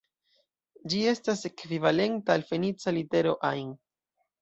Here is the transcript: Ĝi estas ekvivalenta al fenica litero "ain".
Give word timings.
Ĝi 0.93 1.01
estas 1.11 1.45
ekvivalenta 1.51 2.39
al 2.41 2.49
fenica 2.51 2.97
litero 3.01 3.39
"ain". 3.55 3.73